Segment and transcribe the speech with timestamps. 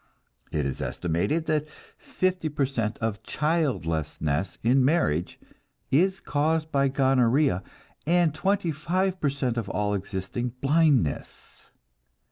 [0.51, 5.39] It is estimated that fifty per cent of childlessness in marriage
[5.91, 7.61] is caused by gonorrhea,
[8.07, 11.69] and twenty five per cent of all existing blindness.